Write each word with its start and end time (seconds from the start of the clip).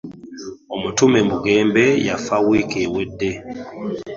Omutume 0.75 1.19
Bugembe 1.27 1.83
yafa 2.07 2.35
wiiki 2.47 2.77
ewedde. 2.85 3.31